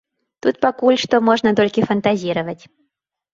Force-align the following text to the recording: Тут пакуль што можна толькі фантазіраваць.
Тут 0.45 0.55
пакуль 0.65 0.97
што 1.03 1.19
можна 1.27 1.53
толькі 1.59 1.85
фантазіраваць. 1.91 2.59